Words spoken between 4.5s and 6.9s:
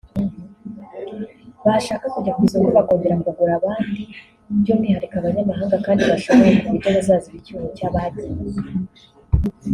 by’umwihariko abanyamahanga kandi bashoboye ku buryo